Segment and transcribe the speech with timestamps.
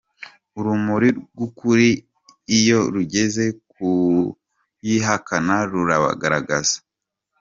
[0.57, 1.89] Urumuri rw’ukuri
[2.57, 3.87] iyo rugeze ku
[4.81, 6.77] bayihakana rurabagaragaza.